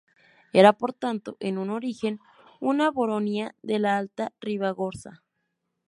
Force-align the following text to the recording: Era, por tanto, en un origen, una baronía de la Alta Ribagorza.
Era, 0.51 0.73
por 0.73 0.93
tanto, 0.93 1.37
en 1.39 1.59
un 1.59 1.69
origen, 1.69 2.19
una 2.59 2.89
baronía 2.89 3.53
de 3.61 3.77
la 3.77 3.99
Alta 3.99 4.33
Ribagorza. 4.41 5.21